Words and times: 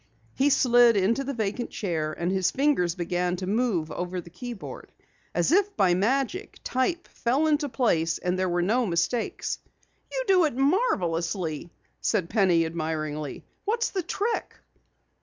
He 0.33 0.49
slid 0.49 0.97
into 0.97 1.23
the 1.23 1.35
vacant 1.35 1.69
chair 1.69 2.11
and 2.11 2.31
his 2.31 2.49
fingers 2.49 2.95
began 2.95 3.35
to 3.35 3.45
move 3.45 3.91
over 3.91 4.19
the 4.19 4.31
keyboard. 4.31 4.91
As 5.35 5.51
if 5.51 5.77
by 5.77 5.93
magic, 5.93 6.57
type 6.63 7.07
fell 7.07 7.45
into 7.45 7.69
place, 7.69 8.17
and 8.17 8.33
there 8.39 8.49
were 8.49 8.63
no 8.63 8.87
mistakes. 8.87 9.59
"You 10.11 10.23
do 10.27 10.45
it 10.45 10.55
marvelously," 10.57 11.69
said 12.01 12.31
Penny 12.31 12.65
admiringly. 12.65 13.45
"What's 13.65 13.91
the 13.91 14.01
trick?" 14.01 14.55